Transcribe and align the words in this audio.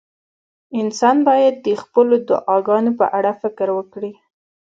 انسان 0.79 1.17
باید 1.29 1.55
د 1.67 1.67
خپلو 1.83 2.15
دعاګانو 2.29 2.91
په 2.99 3.05
اړه 3.17 3.31
فکر 3.41 3.67
وکړي. 3.77 4.11